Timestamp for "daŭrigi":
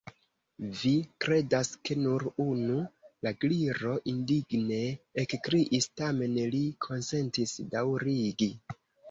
7.77-8.51